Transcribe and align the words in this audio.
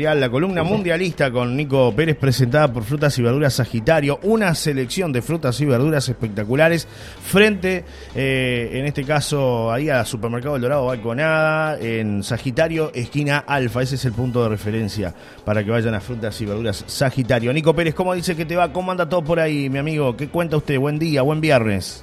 mundial, 0.00 0.18
la 0.18 0.30
columna 0.30 0.62
mundialista 0.62 1.30
con 1.30 1.54
Nico 1.54 1.92
Pérez 1.94 2.16
presentada 2.16 2.72
por 2.72 2.84
Frutas 2.84 3.18
y 3.18 3.22
Verduras 3.22 3.52
Sagitario, 3.52 4.18
una 4.22 4.54
selección 4.54 5.12
de 5.12 5.20
frutas 5.20 5.60
y 5.60 5.66
verduras 5.66 6.08
espectaculares 6.08 6.88
frente, 7.22 7.84
eh, 8.14 8.70
en 8.72 8.86
este 8.86 9.04
caso, 9.04 9.70
ahí 9.70 9.90
a 9.90 10.06
Supermercado 10.06 10.56
El 10.56 10.62
Dorado 10.62 10.86
Balconada, 10.86 11.78
en 11.78 12.22
Sagitario, 12.22 12.90
esquina 12.94 13.44
Alfa, 13.46 13.82
ese 13.82 13.96
es 13.96 14.04
el 14.06 14.12
punto 14.12 14.42
de 14.42 14.48
referencia 14.48 15.14
para 15.44 15.62
que 15.62 15.70
vayan 15.70 15.94
a 15.94 16.00
Frutas 16.00 16.40
y 16.40 16.46
Verduras 16.46 16.82
Sagitario. 16.86 17.52
Nico 17.52 17.74
Pérez, 17.74 17.94
¿cómo 17.94 18.14
dice 18.14 18.34
que 18.34 18.46
te 18.46 18.56
va? 18.56 18.72
¿Cómo 18.72 18.92
anda 18.92 19.06
todo 19.06 19.22
por 19.22 19.38
ahí, 19.38 19.68
mi 19.68 19.80
amigo? 19.80 20.16
¿Qué 20.16 20.28
cuenta 20.28 20.56
usted? 20.56 20.78
Buen 20.78 20.98
día, 20.98 21.20
buen 21.20 21.42
viernes. 21.42 22.02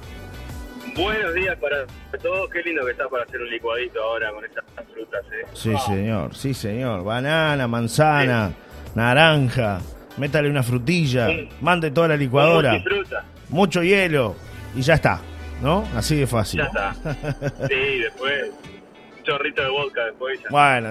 Buenos 0.98 1.32
días 1.32 1.56
para 1.58 1.86
todos. 2.20 2.50
Qué 2.50 2.60
lindo 2.62 2.84
que 2.84 2.90
está 2.90 3.08
para 3.08 3.22
hacer 3.22 3.40
un 3.40 3.48
licuadito 3.48 4.02
ahora 4.02 4.32
con 4.32 4.44
estas 4.44 4.64
frutas. 4.92 5.24
¿eh? 5.32 5.46
Sí, 5.52 5.72
señor, 5.86 6.34
sí, 6.34 6.52
señor. 6.52 7.04
Banana, 7.04 7.68
manzana, 7.68 8.52
naranja. 8.96 9.80
Métale 10.16 10.50
una 10.50 10.64
frutilla. 10.64 11.28
Mande 11.60 11.92
toda 11.92 12.08
la 12.08 12.16
licuadora. 12.16 12.82
Mucho 13.48 13.82
hielo. 13.82 14.34
Y 14.74 14.82
ya 14.82 14.94
está. 14.94 15.20
¿No? 15.62 15.86
Así 15.94 16.16
de 16.16 16.26
fácil. 16.26 16.60
Ya 16.60 16.66
está. 16.66 16.94
Sí, 17.68 17.98
después 18.00 18.50
chorrito 19.28 19.62
de 19.62 19.68
vodka 19.68 20.04
después. 20.04 20.40
Ya. 20.42 20.48
Bueno, 20.50 20.90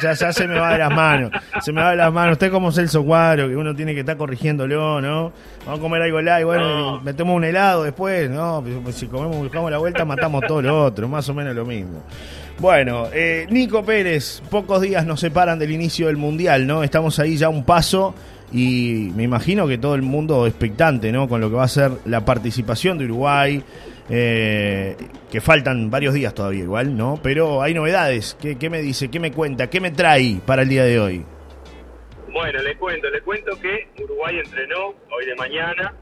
ya, 0.00 0.32
se 0.32 0.46
me 0.46 0.58
va 0.58 0.72
de 0.72 0.78
las 0.78 0.90
manos. 0.90 1.30
Se 1.62 1.72
me 1.72 1.82
va 1.82 1.90
de 1.90 1.96
las 1.96 2.12
manos. 2.12 2.32
Usted 2.32 2.50
como 2.50 2.70
Celso 2.70 3.04
Cuadro, 3.04 3.48
que 3.48 3.56
uno 3.56 3.74
tiene 3.74 3.94
que 3.94 4.00
estar 4.00 4.16
corrigiéndolo, 4.16 5.00
¿no? 5.00 5.32
Vamos 5.64 5.80
a 5.80 5.82
comer 5.82 6.02
algo 6.02 6.20
light, 6.20 6.44
bueno, 6.44 7.00
metemos 7.00 7.36
un 7.36 7.44
helado 7.44 7.84
después, 7.84 8.30
¿no? 8.30 8.62
Pues 8.82 8.96
si 8.96 9.06
comemos, 9.06 9.36
buscamos 9.36 9.70
la 9.70 9.78
vuelta, 9.78 10.04
matamos 10.04 10.44
todo 10.46 10.62
lo 10.62 10.84
otro, 10.84 11.08
más 11.08 11.28
o 11.28 11.34
menos 11.34 11.54
lo 11.54 11.64
mismo. 11.64 12.02
Bueno, 12.58 13.06
eh, 13.12 13.46
Nico 13.50 13.84
Pérez, 13.84 14.42
pocos 14.50 14.80
días 14.80 15.06
nos 15.06 15.20
separan 15.20 15.58
del 15.58 15.70
inicio 15.70 16.08
del 16.08 16.16
Mundial, 16.16 16.66
¿no? 16.66 16.82
Estamos 16.82 17.18
ahí 17.18 17.36
ya 17.36 17.48
un 17.48 17.64
paso 17.64 18.14
y 18.52 19.12
me 19.14 19.22
imagino 19.22 19.68
que 19.68 19.78
todo 19.78 19.94
el 19.94 20.02
mundo 20.02 20.46
expectante, 20.46 21.12
¿no? 21.12 21.28
Con 21.28 21.40
lo 21.40 21.50
que 21.50 21.56
va 21.56 21.64
a 21.64 21.68
ser 21.68 21.92
la 22.06 22.24
participación 22.24 22.98
de 22.98 23.04
Uruguay, 23.04 23.62
eh, 24.10 24.96
que 25.30 25.40
faltan 25.40 25.90
varios 25.90 26.14
días 26.14 26.34
todavía 26.34 26.62
igual, 26.62 26.96
¿no? 26.96 27.20
Pero 27.22 27.62
hay 27.62 27.74
novedades. 27.74 28.36
¿Qué, 28.40 28.70
me 28.70 28.80
dice? 28.80 29.10
¿Qué 29.10 29.20
me 29.20 29.32
cuenta? 29.32 29.68
¿Qué 29.68 29.80
me 29.80 29.90
trae 29.90 30.40
para 30.46 30.62
el 30.62 30.68
día 30.68 30.84
de 30.84 30.98
hoy? 30.98 31.24
Bueno, 32.32 32.62
le 32.62 32.76
cuento, 32.76 33.10
le 33.10 33.20
cuento 33.20 33.58
que 33.60 33.88
Uruguay 34.02 34.38
entrenó 34.38 34.94
hoy 35.10 35.26
de 35.26 35.34
mañana 35.36 35.94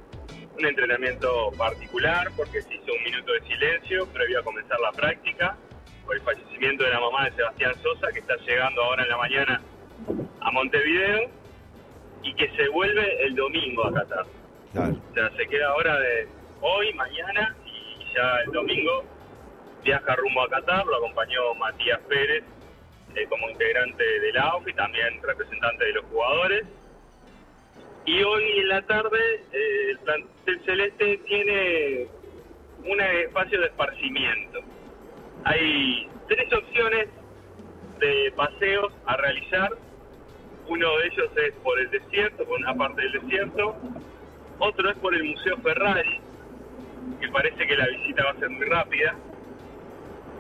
un 0.58 0.64
entrenamiento 0.64 1.50
particular 1.58 2.28
porque 2.36 2.62
se 2.62 2.74
hizo 2.74 2.92
un 2.92 3.04
minuto 3.04 3.32
de 3.32 3.40
silencio 3.46 4.06
previo 4.08 4.40
a 4.40 4.42
comenzar 4.42 4.78
la 4.80 4.92
práctica 4.92 5.56
por 6.04 6.16
el 6.16 6.22
fallecimiento 6.22 6.84
de 6.84 6.90
la 6.90 7.00
mamá 7.00 7.24
de 7.27 7.36
Sebastián 7.36 7.74
Sosa 7.82 8.08
que 8.12 8.20
está 8.20 8.36
llegando 8.36 8.82
ahora 8.82 9.02
en 9.02 9.08
la 9.08 9.16
mañana 9.18 9.60
a 10.40 10.50
Montevideo 10.52 11.30
y 12.22 12.34
que 12.34 12.48
se 12.56 12.68
vuelve 12.68 13.24
el 13.24 13.34
domingo 13.34 13.86
a 13.86 13.92
Qatar. 13.92 14.27
O 14.74 15.14
sea, 15.14 15.30
se 15.36 15.46
queda 15.46 15.68
ahora 15.68 15.98
de 15.98 16.28
hoy, 16.60 16.92
mañana 16.94 17.56
ya 18.17 18.41
el 18.47 18.53
domingo 18.53 19.05
viaja 19.84 20.17
rumbo 20.17 20.42
a 20.42 20.48
Qatar, 20.48 20.86
lo 20.86 20.97
acompañó 20.97 21.55
Matías 21.55 22.00
Pérez 22.09 22.42
eh, 23.14 23.27
como 23.28 23.48
integrante 23.50 24.05
de 24.05 24.33
la 24.33 24.42
AUF 24.42 24.67
y 24.69 24.73
también 24.73 25.23
representante 25.23 25.84
de 25.84 25.92
los 25.92 26.05
jugadores. 26.06 26.67
Y 28.06 28.23
hoy 28.23 28.45
en 28.61 28.69
la 28.69 28.83
tarde 28.83 29.19
eh, 29.53 29.97
el 30.47 30.64
celeste 30.64 31.19
tiene 31.27 32.06
un 32.84 33.00
espacio 33.00 33.61
de 33.61 33.67
esparcimiento. 33.67 34.61
Hay 35.45 36.08
tres 36.28 36.53
opciones 36.53 37.08
de 37.98 38.33
paseos 38.36 38.92
a 39.06 39.17
realizar. 39.17 39.70
Uno 40.69 40.98
de 40.98 41.06
ellos 41.06 41.30
es 41.36 41.53
por 41.62 41.78
el 41.78 41.91
desierto, 41.91 42.45
por 42.45 42.58
una 42.58 42.75
parte 42.75 43.03
del 43.03 43.12
desierto. 43.12 43.77
Otro 44.58 44.91
es 44.91 44.97
por 44.98 45.14
el 45.14 45.25
Museo 45.25 45.56
Ferrari, 45.58 46.20
que 47.20 47.28
parece 47.28 47.66
que 47.66 47.76
la 47.76 47.86
visita 47.88 48.24
va 48.24 48.30
a 48.30 48.36
ser 48.36 48.50
muy 48.50 48.67
rápida. 48.67 49.14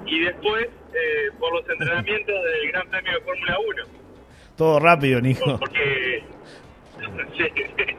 Y 0.06 0.20
después, 0.20 0.68
eh, 0.94 1.30
por 1.38 1.52
los 1.52 1.68
entrenamientos 1.68 2.34
del 2.44 2.72
Gran 2.72 2.88
Premio 2.88 3.12
de 3.12 3.20
Fórmula 3.20 3.58
1. 3.58 3.82
Todo 4.56 4.78
rápido, 4.78 5.20
Nico. 5.20 5.58
Porque. 5.58 6.24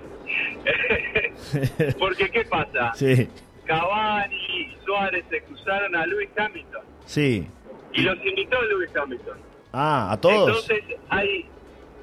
Porque, 2.00 2.30
¿qué 2.30 2.44
pasa? 2.46 2.94
Sí. 2.96 3.30
Cavani 3.66 4.36
y 4.36 4.78
Suárez 4.86 5.26
se 5.30 5.42
cruzaron 5.44 5.96
a 5.96 6.06
Lewis 6.06 6.30
Hamilton. 6.38 6.82
Sí. 7.06 7.48
Y 7.94 8.02
los 8.02 8.18
invitó 8.26 8.58
a 8.58 8.66
Lewis 8.66 8.96
Hamilton. 8.96 9.38
Ah, 9.74 10.12
a 10.12 10.18
todos. 10.20 10.70
Entonces, 10.70 11.00
hay, 11.10 11.46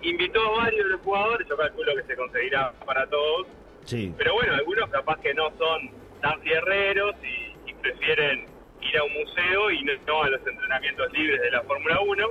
invitó 0.02 0.40
a 0.40 0.58
varios 0.58 0.84
de 0.84 0.90
los 0.92 1.00
jugadores, 1.00 1.46
yo 1.48 1.56
calculo 1.56 1.96
que 1.96 2.02
se 2.02 2.16
conseguirá 2.16 2.72
para 2.84 3.06
todos. 3.06 3.46
Sí. 3.84 4.14
Pero 4.16 4.34
bueno, 4.34 4.54
algunos 4.54 4.88
capaz 4.90 5.20
que 5.20 5.34
no 5.34 5.50
son 5.58 5.90
tan 6.24 6.40
fierreros 6.40 7.14
y, 7.22 7.44
prefieren 7.74 8.46
ir 8.80 8.96
a 8.96 9.04
un 9.04 9.12
museo 9.12 9.70
y 9.70 9.84
no, 9.84 10.22
a 10.22 10.30
los 10.30 10.46
entrenamientos 10.46 11.12
libres 11.12 11.38
de 11.38 11.50
la 11.50 11.60
Fórmula 11.64 12.00
1. 12.00 12.28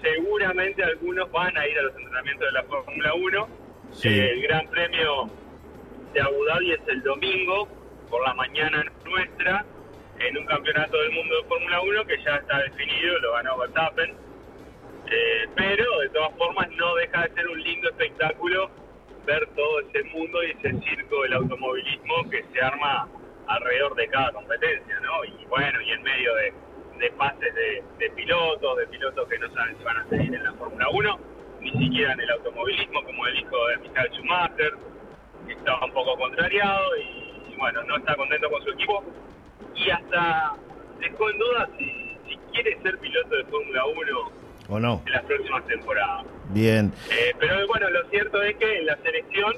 Seguramente 0.00 0.82
algunos 0.82 1.30
van 1.30 1.54
a 1.58 1.66
ir 1.66 1.78
a 1.78 1.82
los 1.82 1.94
entrenamientos 1.94 2.46
de 2.46 2.52
la 2.52 2.62
Fórmula 2.62 3.14
1. 3.14 3.48
el 4.04 4.42
Gran 4.42 4.66
Premio 4.68 5.30
de 6.14 6.20
Abu 6.22 6.42
Dhabi 6.46 6.72
es 6.72 6.80
el 6.88 7.02
domingo 7.02 7.68
por 8.08 8.26
la 8.26 8.32
mañana 8.32 8.82
nuestra 9.04 9.66
en 10.20 10.38
un 10.38 10.46
campeonato 10.46 10.96
del 10.96 11.12
mundo 11.12 11.36
de 11.36 11.48
Fórmula 11.48 11.82
1 11.82 12.04
que 12.06 12.22
ya 12.24 12.36
está 12.36 12.62
definido, 12.62 13.18
lo 13.18 13.32
ganó 13.34 13.58
Verstappen. 13.58 14.10
Eh, 15.10 15.48
pero 15.54 15.98
de 15.98 16.08
todas 16.08 16.34
formas 16.38 16.70
no 16.70 16.94
deja 16.94 17.28
de 17.28 17.34
ser 17.34 17.46
un 17.46 17.62
lindo 17.62 17.90
espectáculo 17.90 18.70
ver 19.26 19.46
todo 19.54 19.80
ese 19.80 20.02
mundo 20.04 20.42
y 20.42 20.52
ese 20.52 20.80
circo 20.80 21.22
del 21.24 21.34
automovilismo 21.34 22.30
que 22.30 22.42
se 22.54 22.60
arma 22.62 23.06
alrededor 23.48 23.94
de 23.94 24.08
cada 24.08 24.32
competencia, 24.32 25.00
¿no? 25.00 25.24
Y 25.24 25.44
bueno, 25.46 25.80
y 25.80 25.90
en 25.90 26.02
medio 26.02 26.34
de, 26.34 26.52
de 26.98 27.10
pases 27.12 27.54
de, 27.54 28.10
pilotos, 28.10 28.76
de 28.78 28.86
pilotos 28.86 29.28
que 29.28 29.38
no 29.38 29.52
saben 29.54 29.76
si 29.76 29.84
van 29.84 29.96
a 29.96 30.08
seguir 30.08 30.34
en 30.34 30.44
la 30.44 30.52
Fórmula 30.54 30.88
1, 30.90 31.18
ni 31.60 31.70
siquiera 31.72 32.12
en 32.12 32.20
el 32.20 32.30
automovilismo, 32.30 33.02
como 33.04 33.26
el 33.26 33.38
hijo 33.38 33.66
de 33.68 33.76
Michael 33.78 34.10
Schumacher, 34.12 34.72
que 35.46 35.52
estaba 35.52 35.84
un 35.84 35.92
poco 35.92 36.16
contrariado 36.16 36.96
y, 36.96 37.56
bueno, 37.56 37.82
no 37.84 37.96
está 37.96 38.14
contento 38.16 38.50
con 38.50 38.62
su 38.62 38.70
equipo. 38.70 39.04
Y 39.74 39.90
hasta 39.90 40.54
dejó 41.00 41.30
en 41.30 41.38
duda 41.38 41.68
si, 41.78 42.16
si 42.28 42.36
quiere 42.52 42.80
ser 42.82 42.98
piloto 42.98 43.34
de 43.36 43.44
Fórmula 43.44 43.86
1 43.86 44.32
o 44.68 44.78
no 44.78 45.02
en 45.06 45.12
las 45.12 45.24
próximas 45.24 45.66
temporadas. 45.66 46.26
Bien. 46.50 46.92
Eh, 47.10 47.34
pero 47.38 47.66
bueno, 47.66 47.88
lo 47.90 48.08
cierto 48.10 48.42
es 48.42 48.56
que 48.56 48.78
en 48.78 48.86
la 48.86 48.96
selección 48.98 49.54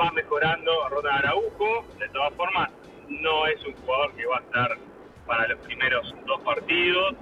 va 0.00 0.10
mejorando 0.12 0.88
Ronald 0.88 1.24
Araujo. 1.24 1.86
De 1.98 2.08
todas 2.08 2.34
formas, 2.34 2.70
no 3.08 3.46
es 3.46 3.64
un 3.64 3.74
jugador 3.74 4.14
que 4.14 4.26
va 4.26 4.38
a 4.38 4.40
estar 4.40 4.78
para 5.26 5.48
los 5.48 5.58
primeros 5.60 6.14
dos 6.26 6.40
partidos. 6.42 7.14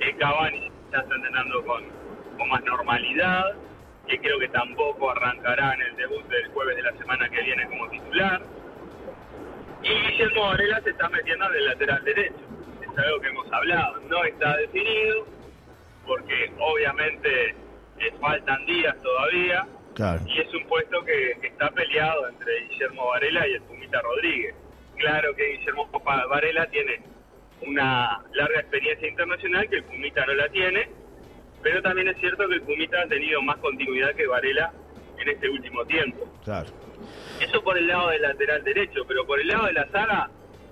El 0.00 0.16
Cavani 0.16 0.70
está 0.84 1.02
entrenando 1.14 1.64
con, 1.64 1.84
con 2.36 2.48
más 2.48 2.62
normalidad, 2.64 3.54
que 4.06 4.18
creo 4.18 4.38
que 4.38 4.48
tampoco 4.48 5.10
arrancará 5.10 5.74
en 5.74 5.82
el 5.82 5.96
debut 5.96 6.26
del 6.28 6.48
jueves 6.48 6.76
de 6.76 6.82
la 6.82 6.92
semana 6.92 7.28
que 7.28 7.42
viene 7.42 7.66
como 7.68 7.88
titular. 7.90 8.42
Y 9.82 9.88
Guillermo 9.88 10.42
Varela 10.42 10.80
se 10.82 10.90
está 10.90 11.08
metiendo 11.08 11.46
en 11.46 11.54
el 11.54 11.66
lateral 11.66 12.04
derecho. 12.04 12.40
Es 12.82 12.98
algo 12.98 13.20
que 13.20 13.28
hemos 13.28 13.52
hablado. 13.52 14.00
No 14.08 14.24
está 14.24 14.56
definido, 14.56 15.26
porque 16.06 16.52
obviamente 16.58 17.54
faltan 18.20 18.64
días 18.66 18.96
todavía. 19.02 19.66
Y 20.26 20.40
es 20.40 20.54
un 20.54 20.64
puesto 20.68 21.04
que, 21.04 21.36
que, 21.40 21.48
está 21.48 21.70
peleado 21.70 22.28
entre 22.28 22.68
Guillermo 22.68 23.08
Varela 23.08 23.48
y 23.48 23.54
el 23.54 23.62
Pumita 23.62 24.00
Rodríguez. 24.00 24.54
Claro 24.98 25.34
que 25.34 25.56
Guillermo 25.56 25.88
Varela 26.28 26.66
tiene 26.66 27.00
una 27.66 28.22
larga 28.34 28.60
experiencia 28.60 29.08
internacional 29.08 29.68
que 29.68 29.76
el 29.76 29.84
Pumita 29.84 30.24
no 30.26 30.34
la 30.34 30.48
tiene, 30.48 30.88
pero 31.62 31.82
también 31.82 32.08
es 32.08 32.16
cierto 32.18 32.48
que 32.48 32.54
el 32.54 32.62
Pumita 32.62 33.00
ha 33.02 33.06
tenido 33.06 33.42
más 33.42 33.56
continuidad 33.58 34.14
que 34.14 34.26
Varela 34.26 34.72
en 35.18 35.28
este 35.28 35.48
último 35.48 35.84
tiempo. 35.84 36.28
Claro. 36.44 36.68
Eso 37.40 37.62
por 37.62 37.78
el 37.78 37.86
lado 37.86 38.10
del 38.10 38.22
lateral 38.22 38.62
derecho, 38.64 39.04
pero 39.06 39.26
por 39.26 39.40
el 39.40 39.48
lado 39.48 39.66
de 39.66 39.72
la 39.72 39.88
saga, 39.90 40.30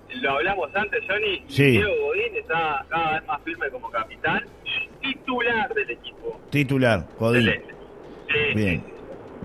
lo 0.09 0.31
hablamos 0.31 0.75
antes, 0.75 1.03
Johnny, 1.09 1.45
Diego 1.49 1.91
Godín 2.07 2.37
está 2.37 2.85
cada 2.89 3.15
vez 3.15 3.27
más 3.27 3.43
firme 3.43 3.71
como 3.71 3.91
capitán 3.91 4.45
titular 5.01 5.73
del 5.75 5.91
equipo. 5.91 6.41
Titular, 6.51 7.07
Godín. 7.19 7.53
Sí, 8.29 8.55
Bien. 8.55 8.96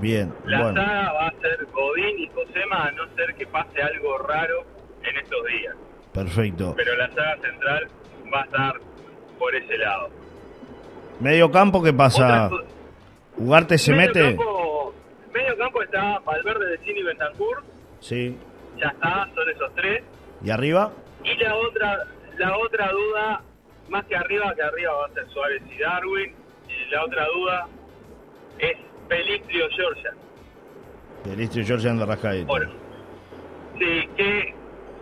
Bien. 0.01 0.33
La 0.45 0.73
saga 0.73 1.13
va 1.13 1.27
a 1.27 1.31
ser 1.41 1.65
Godín 1.71 2.19
y 2.19 2.27
Josema, 2.29 2.87
a 2.87 2.91
no 2.91 3.03
ser 3.15 3.35
que 3.35 3.45
pase 3.45 3.81
algo 3.81 4.17
raro 4.17 4.63
en 5.03 5.15
estos 5.15 5.45
días. 5.45 5.75
Perfecto. 6.11 6.73
Pero 6.75 6.95
la 6.97 7.07
saga 7.09 7.37
central 7.37 7.87
va 8.33 8.41
a 8.41 8.45
estar 8.45 8.73
por 9.37 9.55
ese 9.55 9.77
lado. 9.77 10.09
Medio 11.19 11.51
campo, 11.51 11.83
¿qué 11.83 11.93
pasa? 11.93 12.49
¿Ugarte 13.37 13.77
se 13.77 13.93
mete? 13.93 14.37
medio 15.31 15.57
campo 15.57 15.81
está 15.83 16.19
Valverde 16.19 16.65
de 16.71 16.77
Cine 16.79 16.99
y 16.99 17.03
Bentancur. 17.03 17.63
Sí. 17.99 18.37
Ya 18.77 18.87
está, 18.87 19.29
son 19.35 19.49
esos 19.49 19.75
tres. 19.75 20.03
¿Y 20.43 20.49
arriba? 20.49 20.91
Y 21.23 21.35
la 21.35 21.55
otra, 21.55 22.07
la 22.37 22.57
otra 22.57 22.91
duda, 22.91 23.41
más 23.89 24.05
que 24.05 24.15
arriba, 24.15 24.53
que 24.55 24.63
arriba 24.63 24.93
va 24.93 25.05
a 25.05 25.13
ser 25.13 25.29
Suárez 25.29 25.61
y 25.69 25.79
Darwin. 25.79 26.33
Y 26.67 26.91
la 26.91 27.05
otra 27.05 27.25
duda 27.27 27.67
es 28.57 28.77
Pelistri 29.07 29.61
o 29.61 29.69
Georgia. 29.69 30.13
Pelistri 31.23 31.61
o 31.61 31.65
Georgia 31.65 31.93
de 31.93 32.05
Rascaeta. 32.05 32.47
Bueno, 32.47 32.71
sí, 33.77 34.09
que 34.17 34.53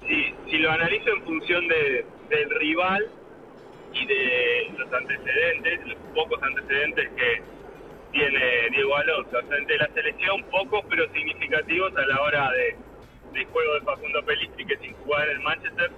si, 0.07 0.35
si 0.49 0.57
lo 0.57 0.71
analizo 0.71 1.09
en 1.09 1.23
función 1.23 1.67
de, 1.67 2.05
del 2.29 2.49
rival 2.59 3.07
y 3.93 4.05
de 4.05 4.71
los 4.77 4.91
antecedentes, 4.93 5.87
los 5.87 5.97
pocos 6.13 6.41
antecedentes 6.43 7.09
que 7.15 7.41
tiene 8.11 8.69
Diego 8.71 8.95
Alonso, 8.95 9.37
ante 9.37 9.77
la 9.77 9.87
selección, 9.93 10.43
pocos 10.51 10.83
pero 10.89 11.07
significativos 11.13 11.95
a 11.95 12.05
la 12.05 12.21
hora 12.21 12.51
de, 12.51 12.75
de 13.33 13.45
juego 13.45 13.73
de 13.75 13.81
Facundo 13.81 14.23
Pelistri, 14.23 14.65
que 14.65 14.77
sin 14.77 14.93
jugar 14.95 15.29
en 15.29 15.37
el 15.37 15.43
Manchester, 15.43 15.91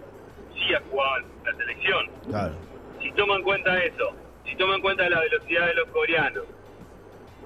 sí 0.54 0.74
ha 0.74 0.82
jugado 0.90 1.18
en 1.18 1.26
la 1.46 1.58
selección. 1.58 2.12
Claro. 2.28 2.54
Si 3.02 3.12
tomo 3.14 3.36
en 3.36 3.44
cuenta 3.44 3.84
eso, 3.84 4.16
si 4.46 4.56
tomo 4.56 4.76
en 4.76 4.82
cuenta 4.82 5.10
la 5.10 5.22
velocidad 5.22 5.68
de 5.68 5.74
los 5.76 5.88
coreanos 5.90 6.44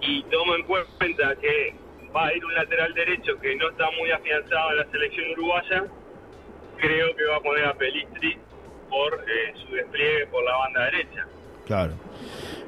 y 0.07 0.23
tomo 0.23 0.55
en 0.55 0.63
cuenta 0.63 1.35
que 1.41 1.73
va 2.15 2.27
a 2.27 2.33
ir 2.33 2.45
un 2.45 2.53
lateral 2.53 2.93
derecho 2.93 3.33
que 3.41 3.55
no 3.55 3.69
está 3.69 3.85
muy 3.99 4.11
afianzado 4.11 4.71
en 4.71 4.77
la 4.77 4.85
selección 4.91 5.31
uruguaya, 5.31 5.83
creo 6.77 7.15
que 7.15 7.25
va 7.25 7.37
a 7.37 7.39
poner 7.41 7.65
a 7.65 7.73
Pelistri 7.73 8.37
por 8.89 9.13
eh, 9.13 9.53
su 9.65 9.75
despliegue 9.75 10.27
por 10.27 10.43
la 10.43 10.55
banda 10.57 10.85
derecha. 10.85 11.25
Claro. 11.65 11.93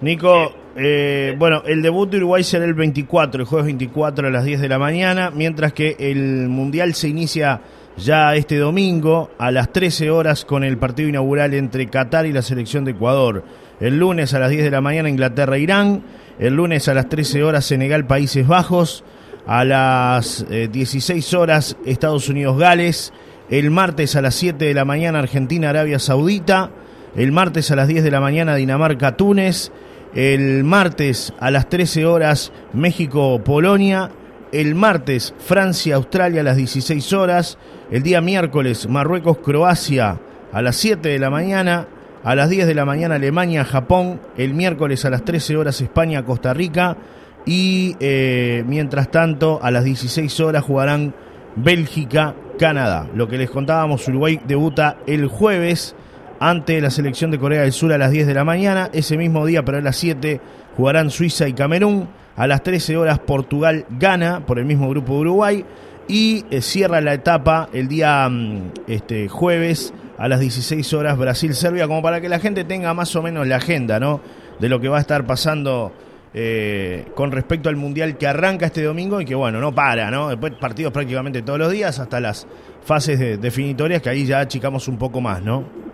Nico, 0.01 0.55
eh, 0.75 1.35
bueno, 1.37 1.63
el 1.65 1.81
debut 1.81 2.09
de 2.09 2.17
Uruguay 2.17 2.43
será 2.43 2.65
el 2.65 2.73
24, 2.73 3.41
el 3.41 3.47
jueves 3.47 3.65
24 3.65 4.27
a 4.27 4.31
las 4.31 4.43
10 4.43 4.61
de 4.61 4.69
la 4.69 4.79
mañana, 4.79 5.31
mientras 5.31 5.73
que 5.73 5.95
el 5.99 6.49
Mundial 6.49 6.93
se 6.93 7.07
inicia 7.07 7.61
ya 7.97 8.35
este 8.35 8.57
domingo 8.57 9.31
a 9.37 9.51
las 9.51 9.73
13 9.73 10.11
horas 10.11 10.45
con 10.45 10.63
el 10.63 10.77
partido 10.77 11.09
inaugural 11.09 11.53
entre 11.53 11.87
Qatar 11.87 12.25
y 12.25 12.33
la 12.33 12.41
selección 12.41 12.85
de 12.85 12.91
Ecuador. 12.91 13.43
El 13.79 13.97
lunes 13.97 14.33
a 14.33 14.39
las 14.39 14.49
10 14.49 14.63
de 14.63 14.71
la 14.71 14.81
mañana 14.81 15.09
Inglaterra-Irán, 15.09 16.03
el 16.39 16.53
lunes 16.55 16.87
a 16.87 16.93
las 16.93 17.09
13 17.09 17.43
horas 17.43 17.65
Senegal-Países 17.65 18.47
Bajos, 18.47 19.03
a 19.47 19.63
las 19.63 20.45
16 20.49 21.33
eh, 21.33 21.37
horas 21.37 21.77
Estados 21.85 22.29
Unidos-Gales, 22.29 23.13
el 23.49 23.71
martes 23.71 24.15
a 24.15 24.21
las 24.21 24.35
7 24.35 24.65
de 24.65 24.73
la 24.73 24.85
mañana 24.85 25.19
Argentina-Arabia 25.19 25.99
Saudita, 25.99 26.71
el 27.15 27.31
martes 27.31 27.71
a 27.71 27.75
las 27.75 27.87
10 27.87 28.03
de 28.03 28.11
la 28.11 28.19
mañana 28.19 28.55
Dinamarca-Túnez, 28.55 29.71
el 30.13 30.63
martes 30.63 31.33
a 31.39 31.49
las 31.51 31.69
13 31.69 32.05
horas 32.05 32.51
México-Polonia, 32.73 34.11
el 34.51 34.75
martes 34.75 35.33
Francia-Australia 35.39 36.41
a 36.41 36.43
las 36.43 36.57
16 36.57 37.13
horas, 37.13 37.57
el 37.91 38.03
día 38.03 38.21
miércoles 38.21 38.87
Marruecos-Croacia 38.87 40.19
a 40.51 40.61
las 40.61 40.75
7 40.77 41.09
de 41.09 41.19
la 41.19 41.29
mañana, 41.29 41.87
a 42.23 42.35
las 42.35 42.49
10 42.49 42.67
de 42.67 42.75
la 42.75 42.85
mañana 42.85 43.15
Alemania-Japón, 43.15 44.19
el 44.37 44.53
miércoles 44.53 45.05
a 45.05 45.09
las 45.09 45.23
13 45.23 45.57
horas 45.57 45.81
España-Costa 45.81 46.53
Rica. 46.53 46.97
Y 47.45 47.95
eh, 47.99 48.63
mientras 48.67 49.09
tanto 49.09 49.59
a 49.61 49.71
las 49.71 49.85
16 49.85 50.39
horas 50.41 50.63
jugarán 50.63 51.13
Bélgica-Canadá. 51.55 53.07
Lo 53.15 53.27
que 53.27 53.37
les 53.37 53.49
contábamos, 53.49 54.07
Uruguay 54.07 54.41
debuta 54.45 54.97
el 55.07 55.27
jueves 55.27 55.95
ante 56.39 56.79
la 56.81 56.89
selección 56.89 57.31
de 57.31 57.39
Corea 57.39 57.61
del 57.61 57.71
Sur 57.71 57.91
a 57.93 57.97
las 57.97 58.11
10 58.11 58.27
de 58.27 58.33
la 58.33 58.43
mañana. 58.43 58.89
Ese 58.93 59.17
mismo 59.17 59.45
día, 59.45 59.63
pero 59.63 59.77
a 59.77 59.81
las 59.81 59.97
7, 59.97 60.39
jugarán 60.75 61.09
Suiza 61.09 61.47
y 61.47 61.53
Camerún. 61.53 62.07
A 62.35 62.45
las 62.45 62.61
13 62.63 62.97
horas, 62.97 63.19
Portugal 63.19 63.85
gana 63.89 64.45
por 64.45 64.59
el 64.59 64.65
mismo 64.65 64.89
grupo 64.89 65.13
de 65.13 65.19
Uruguay. 65.19 65.65
Y 66.07 66.45
eh, 66.51 66.61
cierra 66.61 67.01
la 67.01 67.13
etapa 67.13 67.69
el 67.73 67.87
día 67.87 68.27
mm, 68.29 68.71
este, 68.87 69.27
jueves 69.27 69.93
a 70.17 70.27
las 70.27 70.39
16 70.39 70.93
horas, 70.93 71.17
Brasil-Serbia, 71.17 71.87
como 71.87 72.01
para 72.01 72.21
que 72.21 72.29
la 72.29 72.39
gente 72.39 72.63
tenga 72.63 72.93
más 72.93 73.15
o 73.15 73.21
menos 73.21 73.45
la 73.47 73.57
agenda, 73.57 73.99
¿no? 73.99 74.21
De 74.59 74.69
lo 74.69 74.79
que 74.79 74.87
va 74.87 74.97
a 74.97 75.01
estar 75.01 75.25
pasando 75.25 75.91
eh, 76.33 77.05
con 77.15 77.31
respecto 77.31 77.69
al 77.69 77.75
Mundial 77.75 78.17
que 78.17 78.27
arranca 78.27 78.67
este 78.67 78.83
domingo 78.83 79.19
y 79.21 79.25
que, 79.25 79.35
bueno, 79.35 79.59
no 79.59 79.75
para, 79.75 80.09
¿no? 80.09 80.29
Después 80.29 80.53
partidos 80.59 80.93
prácticamente 80.93 81.41
todos 81.41 81.59
los 81.59 81.71
días 81.71 81.99
hasta 81.99 82.19
las 82.19 82.47
fases 82.83 83.41
definitorias, 83.41 84.01
que 84.01 84.09
ahí 84.09 84.25
ya 84.25 84.39
achicamos 84.39 84.87
un 84.87 84.97
poco 84.97 85.19
más, 85.21 85.41
¿no? 85.41 85.86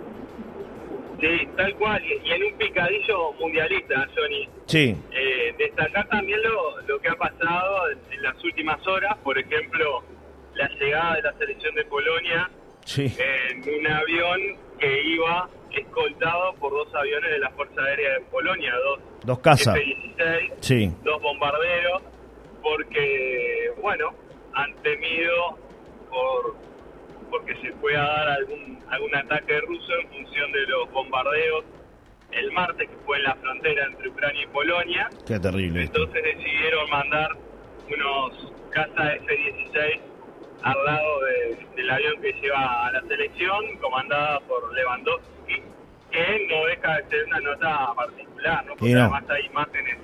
Sí, 1.23 1.47
tal 1.55 1.73
cual. 1.75 2.03
Y, 2.05 2.31
en 2.31 2.43
un 2.43 2.53
picadillo 2.57 3.31
mundialista, 3.39 4.09
Johnny. 4.13 4.49
Sí. 4.65 4.97
Eh, 5.11 5.55
destacar 5.57 6.05
también 6.09 6.41
lo, 6.43 6.81
lo 6.81 6.99
que 6.99 7.07
ha 7.07 7.15
pasado 7.15 7.91
en, 8.11 8.21
las 8.21 8.43
últimas 8.43 8.85
horas. 8.85 9.17
Por 9.23 9.37
ejemplo, 9.37 10.03
la 10.55 10.67
llegada 10.67 11.15
de 11.15 11.21
la 11.21 11.33
selección 11.37 11.75
de 11.75 11.85
Polonia 11.85 12.49
en 12.97 13.79
un 13.79 13.87
avión 13.87 14.57
que 14.77 15.01
iba 15.03 15.49
escoltado 15.71 16.53
por 16.55 16.73
dos 16.73 16.93
aviones 16.93 17.31
de 17.31 17.39
la 17.39 17.49
Fuerza 17.51 17.81
Aérea 17.81 18.15
de 18.15 18.19
Polonia, 18.25 18.73
dos, 18.75 18.99
dos 19.23 19.39
casas, 19.39 19.79
sí. 20.59 20.91
dos 21.03 21.21
bombarderos, 21.21 22.03
porque, 22.61 23.71
bueno, 23.81 24.13
han 24.53 24.73
temido 24.83 25.57
por 26.09 26.55
porque 27.33 27.55
se 27.55 27.71
pueda 27.81 27.99
dar 27.99 28.29
algún, 28.29 28.77
algún 28.89 29.15
ataque 29.15 29.59
ruso 29.61 29.91
en 29.99 30.07
función 30.09 30.51
de 30.51 30.67
los 30.67 30.91
bombardeos 30.91 31.65
el 32.31 32.51
martes, 32.51 32.87
que 32.87 32.95
fue 33.07 33.17
en 33.17 33.23
la 33.23 33.35
frontera 33.35 33.85
entre 33.87 34.09
Ucrania 34.09 34.43
y 34.43 34.47
Polonia. 34.47 35.09
Qué 35.25 35.39
terrible. 35.39 35.81
Entonces 35.81 36.23
decidieron 36.23 36.89
mandar 36.91 37.31
unos 37.87 38.53
cazas 38.69 39.15
F-16 39.15 39.99
al 40.61 40.85
lado 40.85 41.19
del 41.75 41.89
avión 41.89 42.21
que 42.21 42.33
lleva 42.33 42.87
a 42.87 42.91
la 42.91 43.01
selección, 43.01 43.77
comandada 43.81 44.39
por 44.41 44.71
Lewandowski, 44.71 45.63
que 46.11 46.47
no 46.47 46.65
deja 46.67 46.97
de 46.97 47.09
ser 47.09 47.25
una 47.25 47.39
nota 47.39 47.93
particular, 47.95 48.65
¿no? 48.67 48.75
porque 48.75 48.93
además 48.93 49.23
hay 49.29 49.45
imágenes 49.47 49.97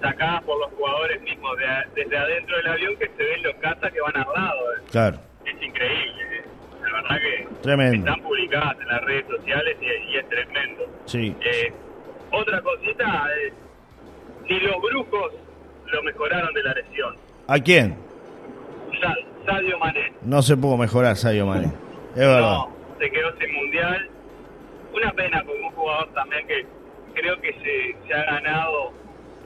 sacadas 0.00 0.44
por 0.44 0.60
los 0.60 0.70
jugadores 0.74 1.20
mismos 1.22 1.56
desde 1.94 2.16
adentro 2.16 2.56
del 2.56 2.66
avión 2.68 2.96
que 2.98 3.08
se 3.16 3.24
ven 3.24 3.42
los 3.42 3.54
cazas 3.56 3.92
que 3.92 4.00
van 4.00 4.16
al 4.16 4.32
lado. 4.32 4.60
Claro. 4.90 5.18
Es 5.44 5.60
increíble. 5.60 6.31
Tremendo. 7.62 8.08
están 8.08 8.22
publicadas 8.22 8.76
en 8.80 8.88
las 8.88 9.04
redes 9.04 9.26
sociales 9.26 9.76
y, 9.80 10.16
es 10.16 10.28
tremendo. 10.28 10.84
Sí. 11.06 11.34
Eh, 11.40 11.72
otra 12.30 12.60
cosita, 12.60 13.28
es, 13.46 13.52
ni 14.48 14.60
los 14.60 14.80
brujos 14.82 15.32
lo 15.86 16.02
mejoraron 16.02 16.52
de 16.54 16.62
la 16.62 16.74
lesión. 16.74 17.16
¿A 17.48 17.58
quién? 17.58 17.96
Sadio 19.46 19.78
Mané. 19.78 20.12
No 20.22 20.42
se 20.42 20.56
pudo 20.56 20.76
mejorar 20.76 21.16
Sadio 21.16 21.46
Mané. 21.46 21.72
Es 22.12 22.18
verdad. 22.18 22.40
No, 22.40 22.76
se 22.98 23.10
quedó 23.10 23.36
sin 23.38 23.52
mundial. 23.54 24.08
Una 24.94 25.12
pena 25.12 25.42
como 25.44 25.68
un 25.68 25.74
jugador 25.74 26.12
también 26.14 26.46
que 26.46 26.66
creo 27.14 27.40
que 27.40 27.52
se, 27.54 28.06
se 28.06 28.14
ha 28.14 28.24
ganado 28.24 28.92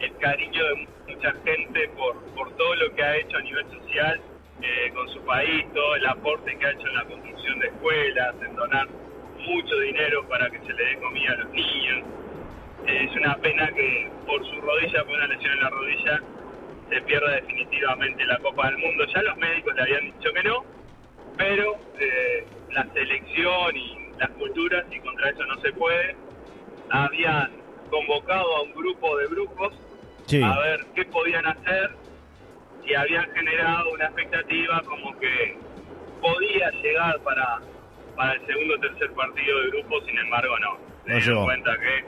el 0.01 0.15
cariño 0.19 0.62
de 0.65 0.89
mucha 1.09 1.33
gente 1.45 1.89
por, 1.97 2.17
por 2.35 2.51
todo 2.57 2.75
lo 2.77 2.95
que 2.95 3.03
ha 3.03 3.17
hecho 3.17 3.37
a 3.37 3.40
nivel 3.43 3.67
social 3.71 4.21
eh, 4.63 4.91
con 4.95 5.09
su 5.11 5.21
país, 5.21 5.67
todo 5.75 5.97
el 5.97 6.07
aporte 6.07 6.57
que 6.57 6.67
ha 6.67 6.71
hecho 6.71 6.87
en 6.87 6.95
la 6.95 7.05
construcción 7.05 7.59
de 7.59 7.67
escuelas, 7.69 8.35
en 8.43 8.57
donar 8.57 8.89
mucho 9.39 9.79
dinero 9.81 10.27
para 10.29 10.51
que 10.51 10.59
se 10.61 10.73
le 10.73 10.85
dé 10.85 10.97
comida 10.99 11.33
a 11.33 11.37
los 11.37 11.51
niños. 11.51 12.05
Eh, 12.87 13.09
es 13.11 13.17
una 13.17 13.37
pena 13.37 13.69
que 13.73 14.11
por 14.27 14.45
su 14.47 14.61
rodilla, 14.61 15.05
por 15.05 15.15
una 15.15 15.27
lesión 15.27 15.53
en 15.53 15.61
la 15.61 15.71
rodilla, 15.71 16.23
se 16.89 17.01
pierda 17.03 17.33
definitivamente 17.33 18.25
la 18.25 18.39
Copa 18.39 18.67
del 18.71 18.79
Mundo. 18.79 19.05
Ya 19.15 19.23
los 19.23 19.37
médicos 19.37 19.75
le 19.75 19.83
habían 19.83 20.05
dicho 20.05 20.33
que 20.33 20.43
no, 20.43 20.65
pero 21.37 21.77
eh, 21.99 22.47
la 22.73 22.87
selección 22.93 23.77
y 23.77 24.11
las 24.19 24.31
culturas, 24.31 24.85
y 24.91 25.01
contra 25.01 25.31
eso 25.31 25.45
no 25.45 25.61
se 25.61 25.73
puede, 25.73 26.17
habían 26.91 27.51
convocado 27.91 28.57
a 28.57 28.63
un 28.63 28.73
grupo 28.75 29.17
de 29.19 29.27
brujos 29.27 29.75
a 30.43 30.59
ver 30.61 30.87
qué 30.95 31.05
podían 31.05 31.47
hacer 31.47 31.91
y 32.87 32.95
habían 32.95 33.31
generado 33.33 33.90
una 33.90 34.05
expectativa 34.07 34.81
como 34.87 35.19
que 35.19 35.57
podía 36.21 36.71
llegar 36.83 37.21
para, 37.21 37.61
para 38.14 38.33
el 38.35 38.47
segundo 38.47 38.75
o 38.75 38.81
tercer 38.81 39.11
partido 39.12 39.61
de 39.61 39.69
grupo, 39.71 40.00
sin 40.02 40.19
embargo 40.19 40.59
no. 40.59 40.78
Se 41.07 41.21
dieron 41.21 41.45
cuenta 41.45 41.76
que 41.78 42.05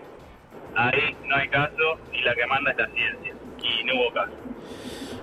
ahí 0.75 1.17
no 1.25 1.37
hay 1.37 1.49
caso 1.49 1.99
y 2.13 2.23
la 2.23 2.35
que 2.35 2.47
manda 2.47 2.71
es 2.71 2.79
la 2.79 2.89
ciencia 2.89 3.35
y 3.63 3.85
no 3.85 3.95
hubo 3.95 4.13
caso. 4.13 4.33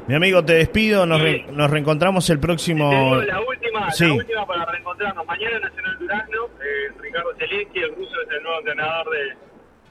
Mi 0.08 0.16
amigo, 0.16 0.46
te 0.46 0.54
despido, 0.54 1.06
nos, 1.06 1.20
nos 1.52 1.72
reencontramos 1.72 2.30
el 2.30 2.40
próximo... 2.40 3.16
La 3.26 3.42
última, 3.42 3.90
la 3.90 4.14
última 4.14 4.46
para 4.46 4.66
reencontrarnos. 4.66 5.26
Mañana 5.26 5.60
Nacional 5.60 5.98
Durazno, 5.98 6.46
eh, 6.62 6.94
Ricardo 7.00 7.34
Zelinsky, 7.40 7.80
el 7.80 7.96
ruso 7.96 8.22
es 8.22 8.38
el 8.38 8.44
nuevo 8.44 8.60
entrenador 8.60 9.10
de, 9.10 9.45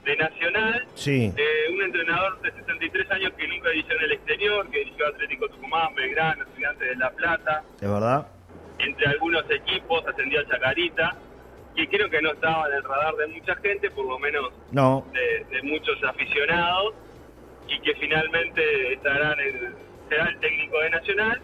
de 0.05 0.15
Nacional. 0.15 0.87
Sí. 0.93 1.33
Un 1.73 1.81
entrenador 1.81 2.39
de 2.41 2.51
63 2.51 3.11
años 3.11 3.33
que 3.33 3.47
nunca 3.47 3.69
dirigió 3.69 3.95
en 3.95 4.03
el 4.03 4.11
exterior, 4.13 4.69
que 4.69 4.79
dirigió 4.79 5.07
Atlético 5.07 5.49
Tucumán, 5.49 5.93
Belgrano, 5.95 6.43
Estudiantes 6.43 6.89
de 6.89 6.95
La 6.95 7.09
Plata. 7.11 7.63
¿Es 7.81 7.89
verdad? 7.89 8.27
Entre 8.77 9.07
algunos 9.07 9.43
equipos 9.49 10.05
ascendió 10.07 10.39
a 10.41 10.47
Chacarita, 10.47 11.15
que 11.75 11.87
creo 11.89 12.09
que 12.09 12.21
no 12.21 12.31
estaba 12.31 12.67
en 12.69 12.75
el 12.75 12.83
radar 12.83 13.15
de 13.15 13.27
mucha 13.27 13.55
gente, 13.55 13.89
por 13.91 14.05
lo 14.05 14.19
menos 14.19 14.53
no. 14.71 15.05
de, 15.11 15.61
muchos 15.63 16.01
aficionados, 16.03 16.93
y 17.67 17.79
que 17.79 17.95
finalmente 17.95 18.93
estará 18.93 19.33
en 19.43 19.73
será 20.07 20.29
el 20.29 20.39
técnico 20.39 20.79
de 20.81 20.89
Nacional, 20.91 21.41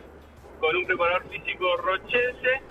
con 0.60 0.75
un 0.75 0.86
preparador 0.86 1.27
físico 1.30 1.65
rochense 1.77 2.62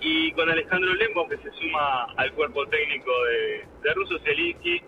y 0.00 0.32
con 0.32 0.48
Alejandro 0.48 0.94
Lembo, 0.94 1.28
que 1.28 1.36
se 1.36 1.50
suma 1.50 2.04
al 2.16 2.32
cuerpo 2.32 2.66
técnico 2.68 3.10
de, 3.24 3.66
de 3.82 3.94
Russo 3.94 4.18
Zelinsky, 4.20 4.82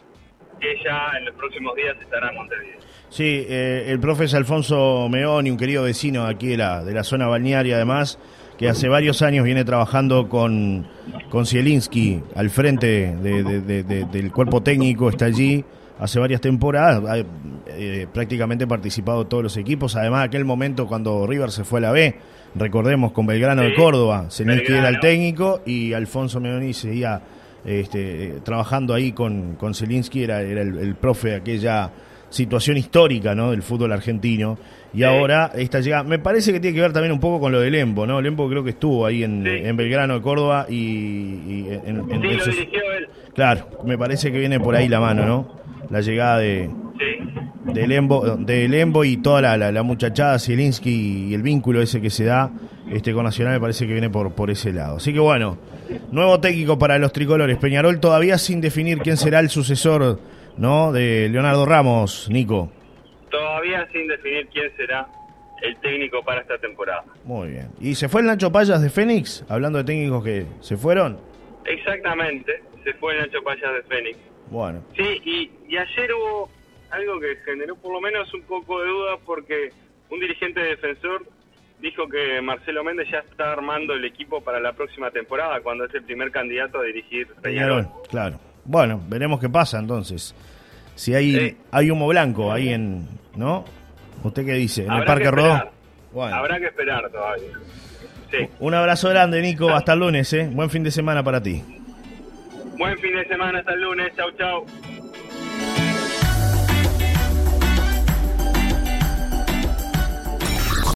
que 0.61 0.75
ya 0.85 1.19
en 1.19 1.25
los 1.27 1.35
próximos 1.35 1.75
días 1.77 1.97
estará 2.01 2.31
en 2.31 2.37
Montevideo. 2.37 2.79
Sí, 3.11 3.47
eh, 3.49 3.87
el 3.89 4.01
profe 4.01 4.25
es 4.25 4.35
Alfonso 4.35 5.09
Meoni, 5.09 5.51
un 5.51 5.57
querido 5.57 5.85
vecino 5.85 6.27
aquí 6.27 6.49
de 6.49 6.59
la, 6.59 6.85
de 6.85 6.93
la 6.93 7.05
zona 7.05 7.27
balnearia 7.27 7.77
además, 7.77 8.19
que 8.59 8.69
hace 8.69 8.89
varios 8.89 9.23
años 9.23 9.45
viene 9.45 9.65
trabajando 9.65 10.29
con, 10.29 10.87
con 11.31 11.47
Zielinski 11.47 12.21
al 12.35 12.51
frente 12.51 13.17
del 13.17 14.33
cuerpo 14.33 14.63
técnico, 14.63 15.09
está 15.09 15.27
allí 15.27 15.65
hace 15.99 16.19
varias 16.21 16.41
temporadas, 16.41 17.03
ha 17.09 17.25
eh, 17.69 18.07
prácticamente 18.13 18.67
participado 18.67 19.27
todos 19.27 19.43
los 19.43 19.57
equipos, 19.57 19.97
además 19.97 20.27
aquel 20.27 20.45
momento 20.45 20.87
cuando 20.87 21.27
River 21.27 21.51
se 21.51 21.65
fue 21.65 21.79
a 21.79 21.83
la 21.83 21.93
B, 21.93 22.17
recordemos 22.55 23.13
con 23.13 23.27
Belgrano 23.27 23.63
de 23.63 23.75
Córdoba, 23.75 24.27
Zielinski 24.31 24.73
era 24.73 24.89
el 24.89 25.01
técnico 25.01 25.61
y 25.65 25.93
Alfonso 25.93 26.41
Meoni 26.41 26.73
seguía 26.75 27.21
este, 27.65 28.41
trabajando 28.45 28.95
ahí 28.95 29.13
con, 29.13 29.55
con 29.57 29.75
Zielinski, 29.75 30.23
era, 30.23 30.43
era 30.43 30.63
el, 30.63 30.79
el 30.79 30.95
profe 30.95 31.31
de 31.31 31.37
aquella 31.37 31.91
situación 32.31 32.77
histórica 32.77 33.35
¿no? 33.35 33.51
del 33.51 33.63
fútbol 33.63 33.93
argentino. 33.93 34.59
Y 34.93 35.03
ahora 35.03 35.53
esta 35.55 35.81
llega, 35.81 36.03
me 36.03 36.19
parece 36.19 36.53
que 36.53 36.61
tiene 36.61 36.75
que 36.75 36.81
ver 36.81 36.93
también 36.93 37.13
un 37.13 37.21
poco 37.21 37.41
con 37.41 37.53
lo 37.53 37.61
de 37.61 37.71
Lembo, 37.71 38.07
¿no? 38.07 38.21
Lembo 38.23 38.49
creo 38.49 38.65
que 38.65 38.71
estuvo 38.71 39.05
ahí 39.05 39.23
en, 39.23 39.45
Belgrano 39.77 40.15
de 40.15 40.23
Córdoba 40.23 40.67
y, 40.69 41.67
en, 41.85 42.07
Claro, 43.35 43.69
me 43.85 43.99
parece 43.99 44.33
que 44.33 44.39
viene 44.39 44.59
por 44.59 44.75
ahí 44.75 44.89
la 44.89 44.99
mano, 44.99 45.27
¿no? 45.27 45.59
La 45.91 46.01
llegada 46.01 46.39
de, 46.39 46.71
de, 47.67 47.87
Lembo, 47.87 48.37
de 48.37 48.67
Lembo 48.67 49.05
y 49.05 49.19
toda 49.19 49.57
la, 49.57 49.71
la, 49.71 49.83
muchachada 49.83 50.39
Zielinski 50.39 51.29
y 51.29 51.35
el 51.35 51.43
vínculo 51.43 51.83
ese 51.83 52.01
que 52.01 52.11
se 52.11 52.25
da 52.25 52.51
este 52.91 53.13
con 53.13 53.25
Nacional 53.25 53.55
me 53.55 53.61
parece 53.61 53.87
que 53.87 53.93
viene 53.93 54.11
por, 54.11 54.33
por 54.33 54.51
ese 54.51 54.73
lado. 54.73 54.97
Así 54.97 55.13
que 55.13 55.21
bueno, 55.21 55.59
nuevo 56.11 56.41
técnico 56.41 56.79
para 56.79 56.99
los 56.99 57.13
tricolores. 57.13 57.57
Peñarol 57.59 58.01
todavía 58.01 58.39
sin 58.39 58.61
definir 58.61 58.99
quién 58.99 59.17
será 59.17 59.41
el 59.41 59.51
sucesor 59.51 60.19
¿no? 60.59 60.93
De 60.93 61.29
Leonardo 61.29 61.65
Ramos, 61.65 62.29
Nico. 62.31 62.71
Todavía 63.31 63.87
sin 63.93 64.07
definir 64.09 64.49
quién 64.49 64.71
será 64.77 65.07
el 65.63 65.77
técnico 65.79 66.23
para 66.23 66.41
esta 66.43 66.59
temporada. 66.59 67.05
Muy 67.25 67.51
bien. 67.51 67.71
¿Y 67.81 67.95
se 67.95 68.09
fue 68.09 68.21
el 68.21 68.27
Nacho 68.27 68.53
Payas 68.53 68.83
de 68.83 68.91
Fénix? 68.91 69.45
Hablando 69.49 69.79
de 69.79 69.85
técnicos 69.85 70.25
que 70.25 70.47
se 70.61 70.77
fueron. 70.77 71.19
Exactamente, 71.65 72.63
se 72.85 72.93
fue 72.95 73.15
el 73.15 73.23
Nacho 73.23 73.43
Payas 73.43 73.73
de 73.75 73.83
Fénix. 73.83 74.19
Bueno. 74.51 74.83
Sí, 74.97 75.21
y, 75.25 75.51
y 75.69 75.77
ayer 75.77 76.13
hubo 76.15 76.49
algo 76.91 77.21
que 77.21 77.37
generó 77.45 77.77
por 77.77 77.93
lo 77.93 78.01
menos 78.01 78.33
un 78.35 78.43
poco 78.43 78.81
de 78.81 78.89
duda 78.89 79.17
porque 79.25 79.71
un 80.11 80.21
dirigente 80.21 80.61
defensor 80.61 81.27
dijo 81.81 82.09
que 82.09 82.41
Marcelo 82.43 82.85
Méndez 82.85 83.09
ya 83.11 83.19
está 83.19 83.53
armando 83.53 83.95
el 83.95 84.05
equipo 84.05 84.41
para 84.41 84.61
la 84.61 84.73
próxima 84.73 85.11
temporada, 85.11 85.61
cuando 85.61 85.85
es 85.85 85.95
el 85.95 86.03
primer 86.03 86.31
candidato 86.31 86.81
a 86.81 86.85
dirigir 86.85 87.27
Peñarol. 87.43 87.89
Claro. 88.11 88.39
Bueno, 88.65 89.01
veremos 89.09 89.41
qué 89.41 89.49
pasa 89.49 89.79
entonces. 89.79 90.35
Si 90.95 91.15
hay, 91.15 91.57
hay 91.71 91.91
humo 91.91 92.09
blanco 92.09 92.53
ahí 92.53 92.71
en. 92.71 93.07
¿No? 93.37 93.65
¿Usted 94.25 94.45
qué 94.45 94.55
dice? 94.55 94.85
¿En 94.85 94.93
el 94.93 95.05
Parque 95.05 95.31
Rodó? 95.31 95.71
Bueno. 96.13 96.37
Habrá 96.37 96.59
que 96.59 96.67
esperar 96.67 97.09
todavía. 97.11 97.53
Sí. 98.31 98.49
Un 98.59 98.75
abrazo 98.75 99.09
grande, 99.09 99.41
Nico. 99.41 99.71
Hasta 99.71 99.93
el 99.93 100.01
lunes, 100.01 100.33
¿eh? 100.33 100.51
Buen 100.53 100.69
fin 100.71 100.83
de 100.83 100.91
semana 100.91 101.23
para 101.23 101.43
ti. 101.43 101.63
Buen 102.77 102.99
fin 102.99 103.15
de 103.15 103.27
semana, 103.27 103.61
hasta 103.61 103.73
el 103.73 103.81
lunes. 103.81 104.13
Chau, 104.17 104.31
chau. 104.33 104.67